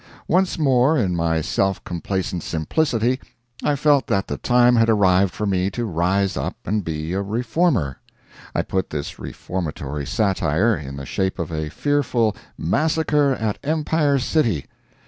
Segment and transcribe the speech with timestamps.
[0.27, 3.19] Once more, in my self complacent simplicity
[3.63, 7.21] I felt that the time had arrived for me to rise up and be a
[7.21, 7.97] reformer.
[8.55, 14.65] I put this reformatory satire in the shape of a fearful "Massacre at Empire City."